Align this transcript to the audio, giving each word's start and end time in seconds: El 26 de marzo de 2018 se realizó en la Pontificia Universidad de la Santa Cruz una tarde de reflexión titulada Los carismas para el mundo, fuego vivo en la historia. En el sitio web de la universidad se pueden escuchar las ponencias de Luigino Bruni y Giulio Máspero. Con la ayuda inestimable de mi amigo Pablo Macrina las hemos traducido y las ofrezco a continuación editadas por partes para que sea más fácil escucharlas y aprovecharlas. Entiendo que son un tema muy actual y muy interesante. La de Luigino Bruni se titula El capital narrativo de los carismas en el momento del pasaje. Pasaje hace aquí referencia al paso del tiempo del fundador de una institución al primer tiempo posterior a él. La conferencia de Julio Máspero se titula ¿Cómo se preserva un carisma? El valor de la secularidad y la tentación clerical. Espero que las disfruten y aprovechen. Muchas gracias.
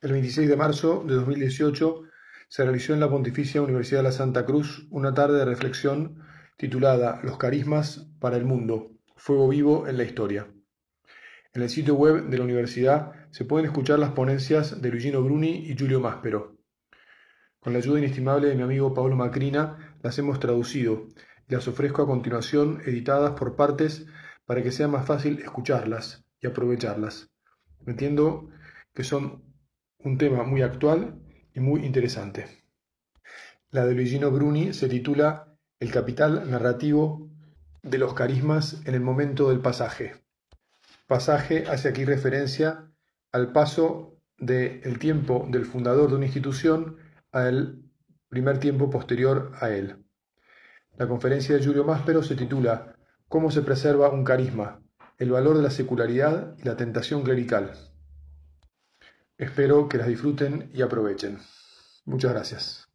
El 0.00 0.12
26 0.12 0.48
de 0.48 0.56
marzo 0.56 1.02
de 1.04 1.16
2018 1.16 2.02
se 2.48 2.62
realizó 2.62 2.94
en 2.94 3.00
la 3.00 3.10
Pontificia 3.10 3.62
Universidad 3.62 3.98
de 3.98 4.04
la 4.04 4.12
Santa 4.12 4.46
Cruz 4.46 4.86
una 4.90 5.12
tarde 5.12 5.38
de 5.38 5.44
reflexión 5.44 6.22
titulada 6.56 7.18
Los 7.24 7.36
carismas 7.36 8.08
para 8.20 8.36
el 8.36 8.44
mundo, 8.44 8.92
fuego 9.16 9.48
vivo 9.48 9.88
en 9.88 9.96
la 9.96 10.04
historia. 10.04 10.46
En 11.52 11.62
el 11.62 11.68
sitio 11.68 11.96
web 11.96 12.28
de 12.28 12.38
la 12.38 12.44
universidad 12.44 13.10
se 13.32 13.44
pueden 13.44 13.66
escuchar 13.66 13.98
las 13.98 14.12
ponencias 14.12 14.80
de 14.80 14.88
Luigino 14.88 15.20
Bruni 15.20 15.68
y 15.68 15.76
Giulio 15.76 15.98
Máspero. 15.98 16.56
Con 17.58 17.72
la 17.72 17.80
ayuda 17.80 17.98
inestimable 17.98 18.46
de 18.46 18.54
mi 18.54 18.62
amigo 18.62 18.94
Pablo 18.94 19.16
Macrina 19.16 19.96
las 20.04 20.16
hemos 20.20 20.38
traducido 20.38 21.08
y 21.48 21.54
las 21.54 21.66
ofrezco 21.66 22.02
a 22.02 22.06
continuación 22.06 22.82
editadas 22.86 23.32
por 23.32 23.56
partes 23.56 24.06
para 24.46 24.62
que 24.62 24.70
sea 24.70 24.86
más 24.86 25.06
fácil 25.06 25.40
escucharlas 25.40 26.24
y 26.40 26.46
aprovecharlas. 26.46 27.32
Entiendo 27.84 28.48
que 28.94 29.02
son 29.02 29.47
un 30.04 30.16
tema 30.16 30.44
muy 30.44 30.62
actual 30.62 31.20
y 31.54 31.60
muy 31.60 31.84
interesante. 31.84 32.46
La 33.70 33.84
de 33.84 33.94
Luigino 33.94 34.30
Bruni 34.30 34.72
se 34.72 34.88
titula 34.88 35.56
El 35.80 35.90
capital 35.90 36.50
narrativo 36.50 37.28
de 37.82 37.98
los 37.98 38.14
carismas 38.14 38.80
en 38.86 38.94
el 38.94 39.00
momento 39.00 39.50
del 39.50 39.60
pasaje. 39.60 40.14
Pasaje 41.06 41.66
hace 41.66 41.88
aquí 41.88 42.04
referencia 42.04 42.90
al 43.32 43.52
paso 43.52 44.16
del 44.38 44.98
tiempo 44.98 45.46
del 45.50 45.64
fundador 45.64 46.10
de 46.10 46.16
una 46.16 46.26
institución 46.26 46.96
al 47.32 47.82
primer 48.28 48.58
tiempo 48.58 48.90
posterior 48.90 49.52
a 49.60 49.70
él. 49.70 50.04
La 50.96 51.08
conferencia 51.08 51.56
de 51.56 51.64
Julio 51.64 51.84
Máspero 51.84 52.22
se 52.22 52.36
titula 52.36 52.96
¿Cómo 53.28 53.50
se 53.50 53.62
preserva 53.62 54.10
un 54.10 54.24
carisma? 54.24 54.80
El 55.18 55.30
valor 55.30 55.56
de 55.56 55.62
la 55.62 55.70
secularidad 55.70 56.56
y 56.58 56.64
la 56.64 56.76
tentación 56.76 57.22
clerical. 57.22 57.72
Espero 59.38 59.88
que 59.88 59.98
las 59.98 60.08
disfruten 60.08 60.68
y 60.74 60.82
aprovechen. 60.82 61.38
Muchas 62.04 62.32
gracias. 62.32 62.87